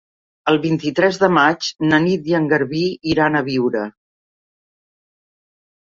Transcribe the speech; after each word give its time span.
El 0.51 0.55
vint-i-tres 0.61 1.19
de 1.23 1.29
maig 1.35 1.67
na 1.91 1.99
Nit 2.07 2.29
i 2.31 2.35
en 2.39 2.49
Garbí 2.53 2.81
iran 3.15 3.37
a 3.37 3.45
Biure. 3.51 3.87